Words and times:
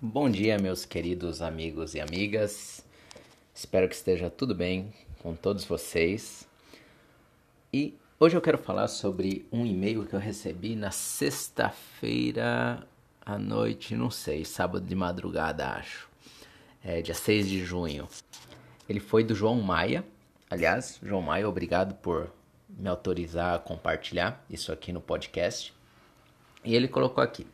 Bom 0.00 0.30
dia, 0.30 0.56
meus 0.60 0.84
queridos 0.84 1.42
amigos 1.42 1.92
e 1.92 2.00
amigas. 2.00 2.84
Espero 3.52 3.88
que 3.88 3.96
esteja 3.96 4.30
tudo 4.30 4.54
bem 4.54 4.94
com 5.20 5.34
todos 5.34 5.64
vocês. 5.64 6.48
E 7.72 7.98
hoje 8.20 8.36
eu 8.36 8.40
quero 8.40 8.58
falar 8.58 8.86
sobre 8.86 9.44
um 9.50 9.66
e-mail 9.66 10.06
que 10.06 10.14
eu 10.14 10.20
recebi 10.20 10.76
na 10.76 10.92
sexta-feira 10.92 12.86
à 13.26 13.36
noite, 13.40 13.96
não 13.96 14.08
sei, 14.08 14.44
sábado 14.44 14.86
de 14.86 14.94
madrugada, 14.94 15.66
acho. 15.66 16.08
É 16.84 17.02
dia 17.02 17.12
6 17.12 17.48
de 17.48 17.64
junho. 17.64 18.06
Ele 18.88 19.00
foi 19.00 19.24
do 19.24 19.34
João 19.34 19.60
Maia. 19.60 20.04
Aliás, 20.48 21.00
João 21.02 21.22
Maia, 21.22 21.48
obrigado 21.48 21.96
por 21.96 22.32
me 22.68 22.88
autorizar 22.88 23.56
a 23.56 23.58
compartilhar 23.58 24.44
isso 24.48 24.70
aqui 24.70 24.92
no 24.92 25.00
podcast. 25.00 25.74
E 26.64 26.76
ele 26.76 26.86
colocou 26.86 27.20
aqui. 27.24 27.44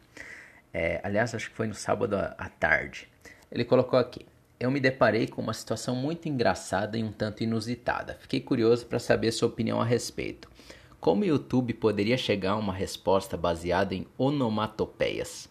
É, 0.74 1.00
aliás, 1.04 1.32
acho 1.32 1.50
que 1.50 1.56
foi 1.56 1.68
no 1.68 1.74
sábado 1.74 2.16
à 2.16 2.48
tarde. 2.48 3.08
Ele 3.50 3.64
colocou 3.64 3.96
aqui: 3.96 4.26
Eu 4.58 4.72
me 4.72 4.80
deparei 4.80 5.28
com 5.28 5.40
uma 5.40 5.54
situação 5.54 5.94
muito 5.94 6.28
engraçada 6.28 6.98
e 6.98 7.04
um 7.04 7.12
tanto 7.12 7.44
inusitada. 7.44 8.18
Fiquei 8.20 8.40
curioso 8.40 8.84
para 8.86 8.98
saber 8.98 9.30
sua 9.30 9.48
opinião 9.48 9.80
a 9.80 9.84
respeito. 9.84 10.50
Como 10.98 11.22
o 11.22 11.26
YouTube 11.26 11.74
poderia 11.74 12.16
chegar 12.16 12.52
a 12.52 12.56
uma 12.56 12.72
resposta 12.72 13.36
baseada 13.36 13.94
em 13.94 14.06
onomatopeias? 14.18 15.48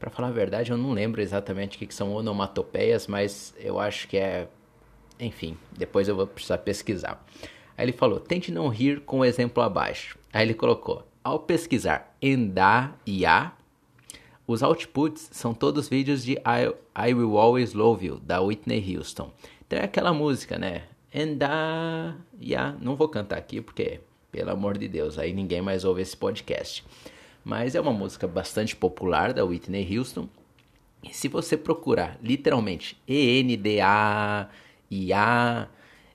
Para 0.00 0.10
falar 0.10 0.28
a 0.28 0.32
verdade, 0.32 0.72
eu 0.72 0.76
não 0.76 0.92
lembro 0.92 1.22
exatamente 1.22 1.76
o 1.76 1.86
que 1.86 1.94
são 1.94 2.12
onomatopeias, 2.12 3.06
mas 3.06 3.54
eu 3.58 3.78
acho 3.78 4.08
que 4.08 4.16
é. 4.16 4.48
Enfim, 5.20 5.56
depois 5.70 6.08
eu 6.08 6.16
vou 6.16 6.26
precisar 6.26 6.58
pesquisar. 6.58 7.24
Aí 7.78 7.84
ele 7.84 7.92
falou: 7.92 8.18
tente 8.18 8.50
não 8.50 8.68
rir 8.68 9.00
com 9.02 9.20
o 9.20 9.24
exemplo 9.24 9.62
abaixo. 9.62 10.18
Aí 10.32 10.44
ele 10.44 10.54
colocou: 10.54 11.06
ao 11.22 11.38
pesquisar 11.38 12.16
Enda 12.20 12.92
e 13.06 13.24
A, 13.24 13.52
os 14.46 14.62
outputs 14.62 15.28
são 15.32 15.52
todos 15.52 15.88
vídeos 15.88 16.22
de 16.24 16.34
I, 16.34 16.72
I 16.96 17.14
Will 17.14 17.36
Always 17.36 17.74
Love 17.74 18.06
You, 18.06 18.20
da 18.20 18.40
Whitney 18.40 18.96
Houston. 18.96 19.32
Então 19.66 19.78
é 19.80 19.84
aquela 19.84 20.12
música, 20.12 20.56
né? 20.58 20.84
And 21.12 21.38
I, 21.42 22.14
yeah. 22.40 22.76
Não 22.80 22.94
vou 22.94 23.08
cantar 23.08 23.38
aqui 23.38 23.60
porque, 23.60 24.00
pelo 24.30 24.50
amor 24.50 24.78
de 24.78 24.86
Deus, 24.86 25.18
aí 25.18 25.32
ninguém 25.32 25.60
mais 25.60 25.84
ouve 25.84 26.02
esse 26.02 26.16
podcast. 26.16 26.84
Mas 27.44 27.74
é 27.74 27.80
uma 27.80 27.92
música 27.92 28.28
bastante 28.28 28.76
popular 28.76 29.32
da 29.32 29.44
Whitney 29.44 29.98
Houston. 29.98 30.28
E 31.02 31.12
se 31.14 31.26
você 31.26 31.56
procurar 31.56 32.18
literalmente 32.22 32.96
E-N-D-A-I-A, 33.06 34.48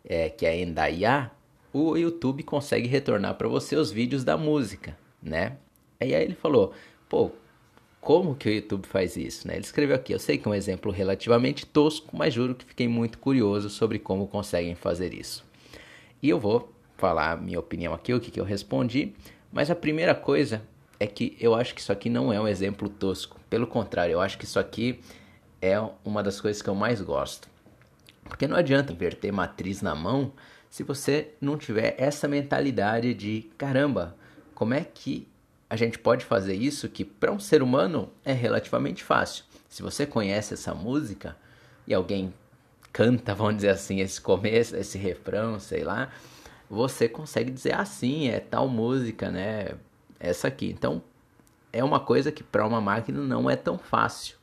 é, 0.05 0.29
que 0.29 0.45
é 0.45 0.59
Endaiá, 0.61 1.31
o 1.73 1.97
YouTube 1.97 2.43
consegue 2.43 2.87
retornar 2.87 3.35
para 3.35 3.47
você 3.47 3.75
os 3.75 3.91
vídeos 3.91 4.23
da 4.23 4.37
música, 4.37 4.97
né? 5.21 5.57
E 5.99 6.13
aí 6.15 6.23
ele 6.23 6.35
falou, 6.35 6.73
pô, 7.07 7.31
como 8.01 8.35
que 8.35 8.49
o 8.49 8.51
YouTube 8.51 8.87
faz 8.87 9.15
isso? 9.15 9.47
Né? 9.47 9.53
Ele 9.53 9.63
escreveu 9.63 9.95
aqui, 9.95 10.11
eu 10.11 10.19
sei 10.19 10.39
que 10.39 10.47
é 10.47 10.51
um 10.51 10.55
exemplo 10.55 10.91
relativamente 10.91 11.67
tosco, 11.67 12.17
mas 12.17 12.33
juro 12.33 12.55
que 12.55 12.65
fiquei 12.65 12.87
muito 12.87 13.19
curioso 13.19 13.69
sobre 13.69 13.99
como 13.99 14.27
conseguem 14.27 14.73
fazer 14.73 15.13
isso. 15.13 15.45
E 16.21 16.27
eu 16.27 16.39
vou 16.39 16.73
falar 16.97 17.39
minha 17.39 17.59
opinião 17.59 17.93
aqui, 17.93 18.11
o 18.11 18.19
que, 18.19 18.31
que 18.31 18.39
eu 18.39 18.43
respondi, 18.43 19.13
mas 19.51 19.69
a 19.69 19.75
primeira 19.75 20.15
coisa 20.15 20.63
é 20.99 21.05
que 21.05 21.37
eu 21.39 21.53
acho 21.53 21.75
que 21.75 21.81
isso 21.81 21.91
aqui 21.91 22.09
não 22.09 22.33
é 22.33 22.41
um 22.41 22.47
exemplo 22.47 22.89
tosco. 22.89 23.39
Pelo 23.49 23.67
contrário, 23.67 24.13
eu 24.13 24.21
acho 24.21 24.37
que 24.37 24.45
isso 24.45 24.59
aqui 24.59 24.99
é 25.61 25.79
uma 26.03 26.23
das 26.23 26.41
coisas 26.41 26.61
que 26.61 26.69
eu 26.69 26.75
mais 26.75 27.01
gosto. 27.01 27.47
Porque 28.23 28.47
não 28.47 28.57
adianta 28.57 28.93
inverter 28.93 29.31
matriz 29.31 29.81
na 29.81 29.93
mão 29.93 30.31
se 30.69 30.83
você 30.83 31.33
não 31.39 31.57
tiver 31.57 31.95
essa 31.97 32.27
mentalidade 32.27 33.13
de 33.13 33.49
caramba, 33.57 34.15
como 34.55 34.73
é 34.73 34.83
que 34.83 35.27
a 35.71 35.77
gente 35.77 35.97
pode 35.97 36.25
fazer 36.25 36.53
isso 36.53 36.89
que 36.89 37.05
para 37.05 37.31
um 37.31 37.39
ser 37.39 37.63
humano 37.63 38.09
é 38.25 38.33
relativamente 38.33 39.05
fácil. 39.05 39.45
Se 39.69 39.81
você 39.81 40.05
conhece 40.05 40.53
essa 40.53 40.75
música 40.75 41.37
e 41.87 41.93
alguém 41.93 42.33
canta, 42.91 43.33
vamos 43.33 43.55
dizer 43.55 43.69
assim, 43.69 44.01
esse 44.01 44.19
começo, 44.19 44.75
esse 44.75 44.97
refrão, 44.97 45.61
sei 45.61 45.85
lá, 45.85 46.11
você 46.69 47.07
consegue 47.07 47.49
dizer 47.49 47.73
assim, 47.73 48.27
ah, 48.27 48.33
é 48.33 48.39
tal 48.41 48.67
música, 48.67 49.31
né? 49.31 49.69
Essa 50.19 50.49
aqui. 50.49 50.69
Então, 50.69 51.01
é 51.71 51.81
uma 51.81 52.01
coisa 52.01 52.33
que 52.33 52.43
para 52.43 52.67
uma 52.67 52.81
máquina 52.81 53.21
não 53.21 53.49
é 53.49 53.55
tão 53.55 53.77
fácil 53.77 54.35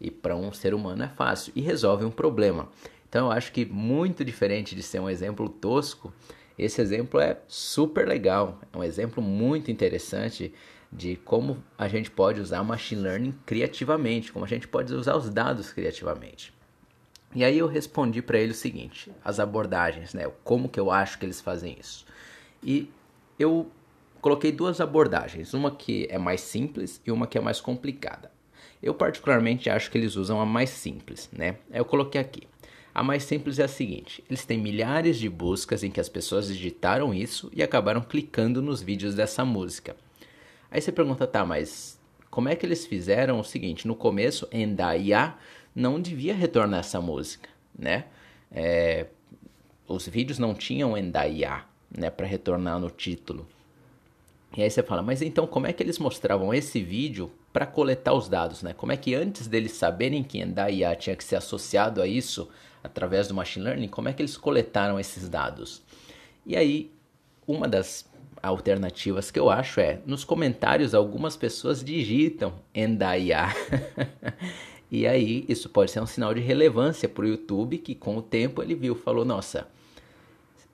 e 0.00 0.10
para 0.10 0.34
um 0.34 0.52
ser 0.52 0.74
humano 0.74 1.04
é 1.04 1.08
fácil 1.08 1.52
e 1.54 1.60
resolve 1.60 2.04
um 2.04 2.10
problema. 2.10 2.68
Então, 3.08 3.26
eu 3.26 3.32
acho 3.32 3.52
que 3.52 3.64
muito 3.64 4.24
diferente 4.24 4.74
de 4.74 4.82
ser 4.82 4.98
um 4.98 5.08
exemplo 5.08 5.48
tosco, 5.48 6.12
esse 6.58 6.80
exemplo 6.80 7.20
é 7.20 7.38
super 7.48 8.06
legal, 8.06 8.60
é 8.72 8.76
um 8.76 8.84
exemplo 8.84 9.22
muito 9.22 9.70
interessante 9.70 10.52
de 10.92 11.16
como 11.16 11.62
a 11.76 11.88
gente 11.88 12.10
pode 12.10 12.40
usar 12.40 12.62
machine 12.62 13.02
learning 13.02 13.34
criativamente, 13.44 14.32
como 14.32 14.44
a 14.44 14.48
gente 14.48 14.68
pode 14.68 14.94
usar 14.94 15.16
os 15.16 15.28
dados 15.28 15.72
criativamente. 15.72 16.54
E 17.34 17.44
aí 17.44 17.58
eu 17.58 17.66
respondi 17.66 18.22
para 18.22 18.38
ele 18.38 18.52
o 18.52 18.54
seguinte, 18.54 19.10
as 19.24 19.40
abordagens, 19.40 20.14
né? 20.14 20.30
Como 20.44 20.68
que 20.68 20.78
eu 20.78 20.92
acho 20.92 21.18
que 21.18 21.26
eles 21.26 21.40
fazem 21.40 21.76
isso? 21.80 22.06
E 22.62 22.88
eu 23.36 23.68
coloquei 24.20 24.52
duas 24.52 24.80
abordagens, 24.80 25.52
uma 25.52 25.72
que 25.72 26.06
é 26.08 26.16
mais 26.16 26.40
simples 26.40 27.00
e 27.04 27.10
uma 27.10 27.26
que 27.26 27.36
é 27.36 27.40
mais 27.40 27.60
complicada. 27.60 28.30
Eu 28.80 28.94
particularmente 28.94 29.68
acho 29.68 29.90
que 29.90 29.98
eles 29.98 30.14
usam 30.14 30.40
a 30.40 30.46
mais 30.46 30.70
simples, 30.70 31.28
né? 31.32 31.56
Eu 31.72 31.84
coloquei 31.84 32.20
aqui. 32.20 32.46
A 32.94 33.02
mais 33.02 33.24
simples 33.24 33.58
é 33.58 33.64
a 33.64 33.68
seguinte: 33.68 34.22
eles 34.28 34.46
têm 34.46 34.58
milhares 34.58 35.18
de 35.18 35.28
buscas 35.28 35.82
em 35.82 35.90
que 35.90 36.00
as 36.00 36.08
pessoas 36.08 36.46
digitaram 36.46 37.12
isso 37.12 37.50
e 37.52 37.62
acabaram 37.62 38.00
clicando 38.00 38.62
nos 38.62 38.80
vídeos 38.80 39.14
dessa 39.14 39.44
música. 39.44 39.96
Aí 40.70 40.80
você 40.80 40.92
pergunta, 40.92 41.26
tá, 41.26 41.44
mas 41.44 41.98
como 42.30 42.48
é 42.48 42.54
que 42.54 42.64
eles 42.64 42.86
fizeram 42.86 43.40
o 43.40 43.44
seguinte? 43.44 43.86
No 43.86 43.96
começo, 43.96 44.48
Endaya 44.52 45.34
não 45.74 46.00
devia 46.00 46.34
retornar 46.34 46.80
essa 46.80 47.00
música, 47.00 47.48
né? 47.76 48.04
É, 48.50 49.06
os 49.88 50.06
vídeos 50.06 50.38
não 50.38 50.54
tinham 50.54 50.96
Endaya, 50.96 51.64
né, 51.90 52.10
para 52.10 52.26
retornar 52.26 52.78
no 52.78 52.90
título. 52.90 53.46
E 54.56 54.62
aí 54.62 54.70
você 54.70 54.82
fala, 54.84 55.02
mas 55.02 55.20
então 55.20 55.46
como 55.46 55.66
é 55.66 55.72
que 55.72 55.82
eles 55.82 55.98
mostravam 55.98 56.54
esse 56.54 56.80
vídeo 56.80 57.30
para 57.54 57.66
coletar 57.66 58.12
os 58.14 58.28
dados, 58.28 58.64
né? 58.64 58.72
Como 58.72 58.90
é 58.90 58.96
que 58.96 59.14
antes 59.14 59.46
deles 59.46 59.70
saberem 59.70 60.24
que 60.24 60.40
Endaya 60.40 60.92
tinha 60.96 61.14
que 61.14 61.22
ser 61.22 61.36
associado 61.36 62.02
a 62.02 62.06
isso, 62.06 62.48
através 62.82 63.28
do 63.28 63.34
machine 63.34 63.64
learning, 63.64 63.86
como 63.86 64.08
é 64.08 64.12
que 64.12 64.20
eles 64.20 64.36
coletaram 64.36 64.98
esses 64.98 65.28
dados? 65.28 65.80
E 66.44 66.56
aí, 66.56 66.90
uma 67.46 67.68
das 67.68 68.10
alternativas 68.42 69.30
que 69.30 69.38
eu 69.38 69.48
acho 69.48 69.78
é, 69.78 70.00
nos 70.04 70.24
comentários 70.24 70.96
algumas 70.96 71.36
pessoas 71.36 71.84
digitam 71.84 72.54
Endaya. 72.74 73.46
e 74.90 75.06
aí, 75.06 75.44
isso 75.48 75.68
pode 75.68 75.92
ser 75.92 76.00
um 76.00 76.06
sinal 76.06 76.34
de 76.34 76.40
relevância 76.40 77.08
para 77.08 77.24
o 77.24 77.28
YouTube, 77.28 77.78
que 77.78 77.94
com 77.94 78.16
o 78.16 78.22
tempo 78.22 78.64
ele 78.64 78.74
viu, 78.74 78.96
falou, 78.96 79.24
nossa, 79.24 79.68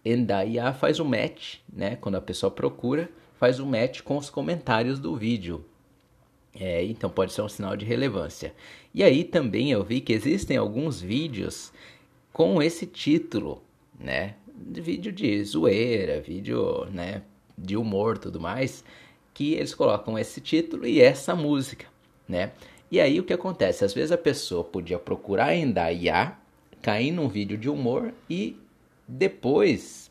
Endaya 0.02 0.72
faz 0.72 0.98
um 0.98 1.04
match, 1.04 1.56
né? 1.70 1.96
Quando 1.96 2.14
a 2.14 2.22
pessoa 2.22 2.50
procura, 2.50 3.10
faz 3.34 3.60
um 3.60 3.66
match 3.66 4.00
com 4.00 4.16
os 4.16 4.30
comentários 4.30 4.98
do 4.98 5.14
vídeo. 5.14 5.66
É, 6.54 6.84
então 6.84 7.08
pode 7.08 7.32
ser 7.32 7.42
um 7.42 7.48
sinal 7.48 7.76
de 7.76 7.84
relevância. 7.84 8.52
E 8.92 9.02
aí 9.04 9.22
também 9.22 9.70
eu 9.70 9.84
vi 9.84 10.00
que 10.00 10.12
existem 10.12 10.56
alguns 10.56 11.00
vídeos 11.00 11.72
com 12.32 12.60
esse 12.62 12.86
título, 12.86 13.62
né? 13.98 14.34
Vídeo 14.56 15.12
de 15.12 15.42
zoeira, 15.44 16.20
vídeo, 16.20 16.84
né, 16.86 17.22
de 17.56 17.76
humor, 17.76 18.18
tudo 18.18 18.40
mais, 18.40 18.84
que 19.32 19.54
eles 19.54 19.74
colocam 19.74 20.18
esse 20.18 20.40
título 20.40 20.86
e 20.86 21.00
essa 21.00 21.34
música, 21.34 21.86
né? 22.28 22.52
E 22.90 23.00
aí 23.00 23.20
o 23.20 23.24
que 23.24 23.32
acontece? 23.32 23.84
Às 23.84 23.94
vezes 23.94 24.12
a 24.12 24.18
pessoa 24.18 24.64
podia 24.64 24.98
procurar 24.98 25.54
em 25.54 25.70
Daya, 25.70 26.36
cair 26.82 27.12
num 27.12 27.28
vídeo 27.28 27.56
de 27.56 27.70
humor 27.70 28.12
e 28.28 28.56
depois 29.06 30.10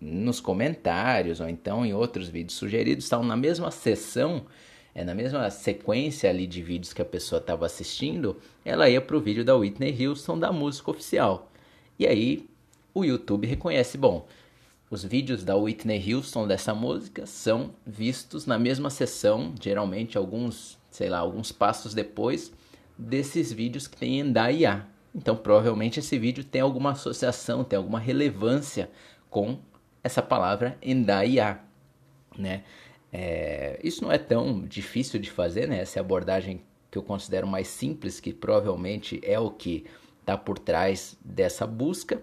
nos 0.00 0.40
comentários 0.40 1.40
ou 1.40 1.48
então 1.48 1.84
em 1.84 1.92
outros 1.92 2.28
vídeos 2.28 2.58
sugeridos 2.58 3.04
estão 3.04 3.22
na 3.22 3.36
mesma 3.36 3.70
sessão 3.70 4.46
é, 4.94 5.04
na 5.04 5.14
mesma 5.14 5.48
sequência 5.50 6.28
ali 6.28 6.46
de 6.46 6.62
vídeos 6.62 6.92
que 6.92 7.02
a 7.02 7.04
pessoa 7.04 7.40
estava 7.40 7.66
assistindo, 7.66 8.36
ela 8.64 8.88
ia 8.88 9.00
para 9.00 9.16
o 9.16 9.20
vídeo 9.20 9.44
da 9.44 9.56
Whitney 9.56 10.06
Houston 10.06 10.38
da 10.38 10.52
música 10.52 10.90
oficial. 10.90 11.50
E 11.98 12.06
aí 12.06 12.48
o 12.92 13.04
YouTube 13.04 13.46
reconhece, 13.46 13.96
bom, 13.96 14.26
os 14.90 15.04
vídeos 15.04 15.44
da 15.44 15.56
Whitney 15.56 16.12
Houston 16.12 16.46
dessa 16.48 16.74
música 16.74 17.24
são 17.24 17.70
vistos 17.86 18.46
na 18.46 18.58
mesma 18.58 18.90
sessão, 18.90 19.54
geralmente 19.60 20.18
alguns, 20.18 20.78
sei 20.90 21.08
lá, 21.08 21.18
alguns 21.18 21.52
passos 21.52 21.94
depois 21.94 22.52
desses 22.98 23.52
vídeos 23.52 23.86
que 23.86 23.96
tem 23.96 24.20
em 24.20 24.32
DAIA. 24.32 24.86
Então, 25.14 25.36
provavelmente 25.36 26.00
esse 26.00 26.18
vídeo 26.18 26.44
tem 26.44 26.60
alguma 26.60 26.90
associação, 26.90 27.64
tem 27.64 27.76
alguma 27.76 27.98
relevância 27.98 28.90
com 29.28 29.58
essa 30.02 30.22
palavra 30.22 30.76
Endaiá, 30.82 31.60
né? 32.36 32.64
É, 33.12 33.78
isso 33.82 34.04
não 34.04 34.12
é 34.12 34.18
tão 34.18 34.62
difícil 34.62 35.18
de 35.18 35.30
fazer, 35.30 35.66
né? 35.66 35.80
Essa 35.80 35.98
é 35.98 36.00
a 36.00 36.04
abordagem 36.04 36.62
que 36.90 36.98
eu 36.98 37.02
considero 37.02 37.46
mais 37.46 37.68
simples, 37.68 38.20
que 38.20 38.32
provavelmente 38.32 39.20
é 39.22 39.38
o 39.38 39.50
que 39.50 39.84
está 40.20 40.36
por 40.36 40.58
trás 40.58 41.16
dessa 41.24 41.66
busca, 41.66 42.22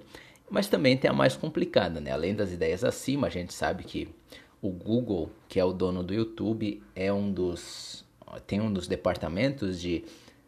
mas 0.50 0.68
também 0.68 0.98
tem 0.98 1.10
a 1.10 1.14
mais 1.14 1.36
complicada, 1.36 2.00
né? 2.00 2.12
Além 2.12 2.36
das 2.36 2.52
ideias 2.52 2.84
acima, 2.84 3.28
a 3.28 3.30
gente 3.30 3.54
sabe 3.54 3.84
que 3.84 4.08
o 4.62 4.70
Google, 4.70 5.30
que 5.48 5.60
é 5.60 5.66
o 5.66 5.74
dono 5.74 6.04
do 6.04 6.14
YouTube, 6.14 6.82
é 6.96 7.12
um 7.12 7.32
dos 7.32 8.06
tem 8.46 8.60
um 8.60 8.72
dos 8.72 8.88
departamentos 8.88 9.80
de 9.80 10.04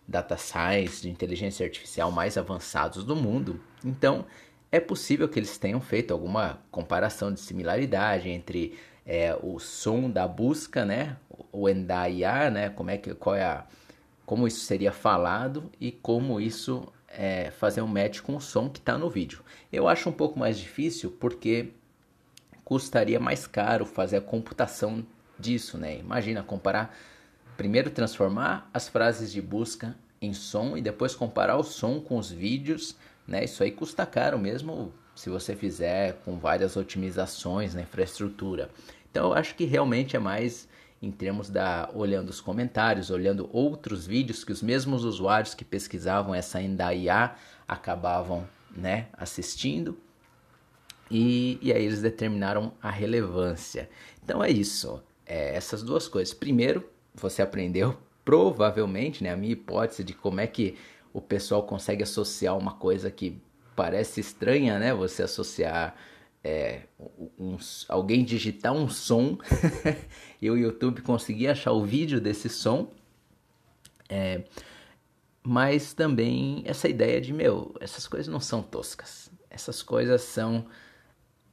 data 0.08 0.36
science, 0.36 1.02
de 1.02 1.10
inteligência 1.10 1.66
artificial 1.66 2.12
mais 2.12 2.38
avançados 2.38 3.04
do 3.06 3.16
mundo. 3.16 3.60
Então, 3.86 4.26
é 4.72 4.80
possível 4.80 5.30
que 5.30 5.40
eles 5.40 5.58
tenham 5.58 5.80
feito 5.80 6.12
alguma 6.12 6.62
comparação 6.72 7.32
de 7.32 7.40
similaridade 7.40 8.30
entre 8.30 8.78
é, 9.10 9.36
o 9.42 9.58
som 9.58 10.08
da 10.08 10.28
busca, 10.28 10.86
né, 10.86 11.18
o 11.52 11.68
endaiar, 11.68 12.52
né, 12.52 12.70
como 12.70 12.92
é 12.92 12.98
que 12.98 13.16
qual 13.16 13.36
é 13.36 13.44
a, 13.44 13.66
como 14.24 14.48
isso 14.48 14.60
seria 14.60 14.92
falado 14.92 15.72
e 15.82 15.92
como 15.92 16.40
isso 16.40 16.88
é, 17.08 17.50
fazer 17.50 17.82
um 17.82 17.88
match 17.88 18.22
com 18.22 18.36
o 18.36 18.40
som 18.40 18.70
que 18.70 18.78
está 18.78 19.00
no 19.00 19.10
vídeo. 19.10 19.42
Eu 19.74 19.88
acho 19.88 20.10
um 20.10 20.14
pouco 20.14 20.38
mais 20.38 20.60
difícil 20.60 21.10
porque 21.20 21.72
custaria 22.64 23.20
mais 23.20 23.48
caro 23.48 23.84
fazer 23.84 24.18
a 24.18 24.22
computação 24.22 25.04
disso, 25.40 25.76
né? 25.76 25.98
Imagina 25.98 26.44
comparar, 26.44 26.96
primeiro 27.58 27.90
transformar 27.90 28.70
as 28.72 28.88
frases 28.88 29.32
de 29.32 29.42
busca 29.42 29.96
em 30.22 30.34
som 30.34 30.78
e 30.78 30.84
depois 30.84 31.16
comparar 31.16 31.58
o 31.58 31.64
som 31.64 32.00
com 32.00 32.16
os 32.16 32.30
vídeos, 32.30 32.96
né? 33.28 33.44
Isso 33.44 33.64
aí 33.64 33.72
custa 33.72 34.06
caro 34.06 34.38
mesmo 34.38 34.94
se 35.20 35.30
você 35.30 35.54
fizer 35.54 36.14
com 36.24 36.38
várias 36.38 36.78
otimizações 36.78 37.76
na 37.76 37.82
infraestrutura. 37.82 38.70
Então 39.12 39.28
eu 39.28 39.34
acho 39.34 39.56
que 39.56 39.66
realmente 39.66 40.16
é 40.16 40.20
mais 40.20 40.68
em 41.02 41.12
termos 41.12 41.50
da 41.50 41.90
olhando 41.94 42.30
os 42.30 42.42
comentários, 42.42 43.10
olhando 43.10 43.50
outros 43.54 44.06
vídeos 44.06 44.44
que 44.44 44.52
os 44.52 44.62
mesmos 44.62 45.04
usuários 45.04 45.54
que 45.54 45.64
pesquisavam 45.64 46.36
essa 46.36 46.58
ainda 46.58 46.94
IA 46.94 47.36
acabavam, 47.68 48.48
né, 48.76 49.08
assistindo. 49.14 49.98
E, 51.10 51.58
e 51.62 51.72
aí 51.72 51.84
eles 51.84 52.02
determinaram 52.02 52.74
a 52.82 52.90
relevância. 52.90 53.90
Então 54.24 54.44
é 54.44 54.50
isso, 54.50 55.02
é, 55.26 55.56
essas 55.56 55.82
duas 55.82 56.08
coisas. 56.08 56.34
Primeiro, 56.34 56.88
você 57.16 57.42
aprendeu 57.42 57.98
provavelmente, 58.24 59.24
né, 59.24 59.32
a 59.32 59.38
minha 59.38 59.54
hipótese 59.54 60.04
de 60.04 60.14
como 60.14 60.40
é 60.40 60.46
que 60.46 60.78
o 61.14 61.22
pessoal 61.22 61.64
consegue 61.64 62.04
associar 62.04 62.58
uma 62.58 62.74
coisa 62.74 63.10
que 63.10 63.42
parece 63.76 64.20
estranha, 64.20 64.78
né? 64.78 64.94
Você 64.94 65.24
associar 65.24 65.96
é, 66.44 66.84
um, 67.38 67.58
alguém 67.88 68.24
digitar 68.24 68.74
um 68.74 68.88
som 68.88 69.38
e 70.42 70.50
o 70.50 70.58
YouTube 70.58 71.02
conseguir 71.02 71.48
achar 71.48 71.72
o 71.72 71.84
vídeo 71.84 72.22
desse 72.22 72.50
som. 72.50 72.92
É, 74.08 74.44
mas 75.44 75.94
também 75.94 76.62
essa 76.66 76.88
ideia 76.88 77.20
de, 77.20 77.34
meu, 77.34 77.76
essas 77.80 78.08
coisas 78.08 78.28
não 78.28 78.40
são 78.40 78.62
toscas. 78.62 79.32
Essas 79.50 79.82
coisas 79.82 80.22
são 80.22 80.66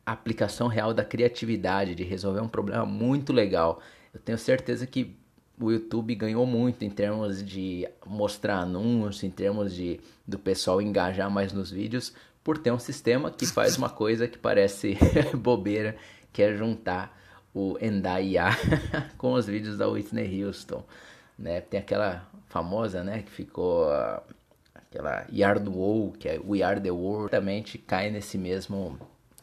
a 0.04 0.12
aplicação 0.12 0.68
real 0.68 0.94
da 0.94 1.04
criatividade, 1.04 1.94
de 1.94 2.04
resolver 2.04 2.40
um 2.40 2.48
problema 2.48 2.86
muito 2.86 3.32
legal. 3.32 3.80
Eu 4.14 4.20
tenho 4.20 4.38
certeza 4.38 4.86
que 4.86 5.16
o 5.58 5.70
YouTube 5.70 6.14
ganhou 6.14 6.46
muito 6.46 6.84
em 6.84 6.90
termos 6.90 7.44
de 7.44 7.88
mostrar 8.04 8.58
anúncios, 8.58 9.24
em 9.24 9.30
termos 9.30 9.74
de 9.74 10.00
do 10.26 10.38
pessoal 10.38 10.80
engajar 10.80 11.30
mais 11.30 11.52
nos 11.52 11.70
vídeos, 11.70 12.12
por 12.46 12.58
ter 12.58 12.70
um 12.70 12.78
sistema 12.78 13.28
que 13.28 13.44
faz 13.44 13.76
uma 13.76 13.90
coisa 13.90 14.28
que 14.28 14.38
parece 14.38 14.96
bobeira, 15.36 15.96
que 16.32 16.40
é 16.40 16.54
juntar 16.54 17.20
o 17.52 17.76
Endaya 17.80 18.50
com 19.18 19.32
os 19.32 19.46
vídeos 19.46 19.76
da 19.78 19.88
Whitney 19.88 20.44
Houston, 20.44 20.84
né? 21.36 21.60
Tem 21.60 21.80
aquela 21.80 22.24
famosa, 22.46 23.02
né, 23.02 23.24
que 23.24 23.32
ficou 23.32 23.88
uh, 23.88 24.22
aquela 24.72 25.26
Yard 25.28 25.68
Wall, 25.68 26.12
que 26.12 26.28
é 26.28 26.38
We 26.38 26.62
Are 26.62 26.80
the 26.80 26.92
World, 26.92 27.32
também 27.32 27.64
cai 27.84 28.12
nesse 28.12 28.38
mesmo 28.38 28.96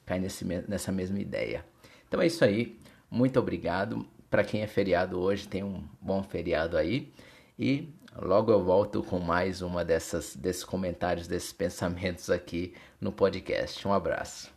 cai 0.06 0.18
nesse, 0.18 0.46
nessa 0.46 0.94
mesma 0.94 1.20
ideia. 1.20 1.66
Então 2.08 2.22
é 2.22 2.28
isso 2.28 2.46
aí. 2.46 2.80
Muito 3.12 3.38
obrigado. 3.38 4.08
Para 4.30 4.46
quem 4.46 4.62
é 4.62 4.68
feriado 4.68 5.20
hoje, 5.20 5.46
tem 5.46 5.62
um 5.62 5.84
bom 6.00 6.24
feriado 6.24 6.78
aí. 6.78 7.12
E 7.60 7.90
logo 8.22 8.52
eu 8.52 8.64
volto 8.64 9.02
com 9.02 9.20
mais 9.20 9.62
uma 9.62 9.84
dessas 9.84 10.36
desses 10.36 10.64
comentários, 10.64 11.28
desses 11.28 11.52
pensamentos 11.54 12.30
aqui 12.30 12.74
no 13.02 13.12
podcast. 13.12 13.88
Um 13.88 13.94
abraço. 13.94 14.53